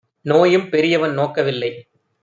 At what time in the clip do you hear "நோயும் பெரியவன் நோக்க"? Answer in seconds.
0.25-1.41